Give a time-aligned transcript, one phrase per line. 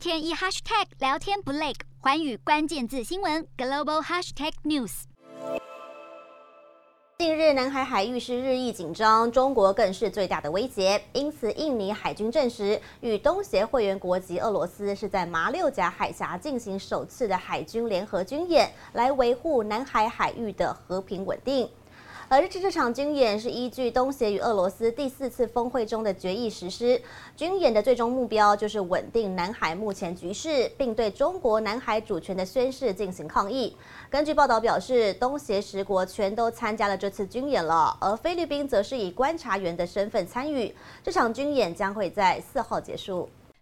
[0.00, 5.02] 天一 hashtag 聊天不累，寰宇关键字新闻 global hashtag news。
[7.18, 10.98] 近日，南海海域是日益紧张，中国更是最大的威胁。
[11.12, 21.68] 因此，印尼海军证实，与东协会员国及俄罗斯是在马六甲海峡进行首次的海军联合军演，来维护南海海域的和平稳定。
[22.32, 27.02] 而这这场军演是依据东协与俄罗斯第四次峰会中的决议实施。
[27.36, 33.76] 军演的最终目标就是稳定南海目前局势，并对中国南海主权的宣示进行抗议。
[34.08, 40.72] 根据报道表示，东协十国全都参加了这次军演了，而菲律宾则是以观察员的身份参与。
[41.02, 43.28] 这场军演将会在四号结束。